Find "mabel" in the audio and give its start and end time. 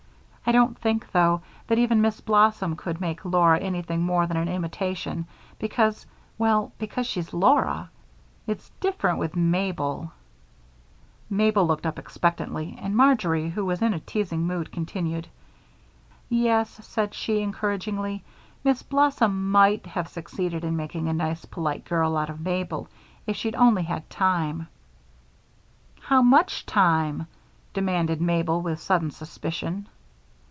9.37-10.11, 11.29-11.65, 22.41-22.89, 28.19-28.61